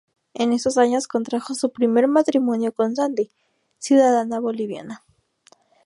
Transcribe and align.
En 0.33 0.51
esos 0.51 0.79
años 0.79 1.07
contrajo 1.07 1.53
su 1.53 1.69
primer 1.71 2.07
matrimonio 2.07 2.71
con 2.71 2.95
Sandy, 2.95 3.29
ciudadana 3.77 4.39
boliviana. 4.39 5.03